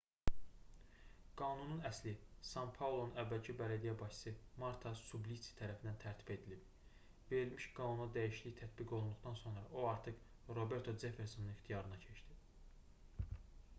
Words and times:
qanunun 1.39 1.81
əsli 1.89 2.11
san-paulonun 2.51 3.19
əvvəlki 3.23 3.53
bələdiyyə 3.59 3.91
başçısı 3.99 4.33
marta 4.63 4.93
suplici 5.01 5.51
tərəfindən 5.59 5.99
tərtib 6.05 6.31
edilib 6.35 6.63
verilmiş 7.35 7.67
qanuna 7.81 8.07
dəyişiklik 8.17 8.57
tətbiq 8.63 8.95
olunduqdan 9.01 9.37
sonra 9.43 9.65
o 9.83 9.85
artıq 9.91 10.55
roberto 10.61 10.97
ceffersonun 11.05 11.53
ixtiyarına 11.53 12.01
keçdi 12.07 12.41